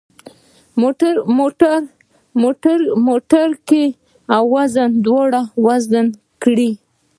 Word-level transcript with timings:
موټرګی 3.07 3.85
او 4.35 4.43
وزنه 4.55 4.95
دواړه 5.05 5.41
وزن 5.67 6.05
کړئ. 6.41 6.71